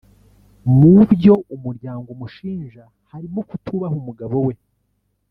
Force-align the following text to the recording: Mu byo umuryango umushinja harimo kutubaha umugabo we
Mu 0.79 0.95
byo 1.11 1.33
umuryango 1.55 2.07
umushinja 2.15 2.83
harimo 3.11 3.39
kutubaha 3.49 3.93
umugabo 4.01 4.35
we 4.47 4.53